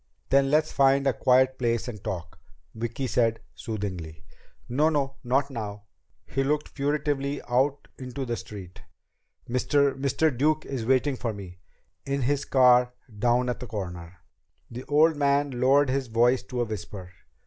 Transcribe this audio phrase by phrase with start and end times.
[0.31, 2.39] "Then let's find a quiet place and talk,"
[2.73, 4.25] Vicki said soothingly.
[4.67, 5.17] "No, no.
[5.23, 5.83] Not now."
[6.25, 8.81] He looked furtively out into the street.
[9.47, 9.93] "Mr.
[9.95, 10.35] Mr.
[10.35, 11.59] Duke is waiting for me.
[12.03, 14.17] In his car down at the corner."
[14.71, 17.11] The old man lowered his voice to a whisper.